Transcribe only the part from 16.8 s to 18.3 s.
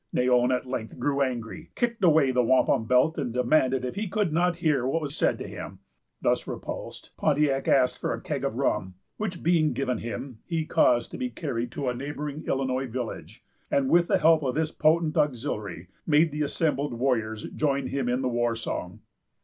warriors join him in the